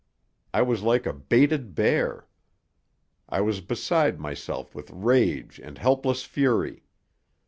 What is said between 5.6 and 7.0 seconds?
and helpless fury.